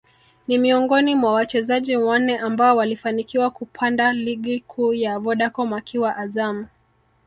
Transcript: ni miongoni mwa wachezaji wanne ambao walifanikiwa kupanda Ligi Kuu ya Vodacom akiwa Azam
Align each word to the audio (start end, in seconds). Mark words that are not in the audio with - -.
ni 0.47 0.57
miongoni 0.57 1.15
mwa 1.15 1.33
wachezaji 1.33 1.95
wanne 1.97 2.37
ambao 2.37 2.77
walifanikiwa 2.77 3.49
kupanda 3.49 4.13
Ligi 4.13 4.59
Kuu 4.59 4.93
ya 4.93 5.19
Vodacom 5.19 5.73
akiwa 5.73 6.17
Azam 6.17 6.67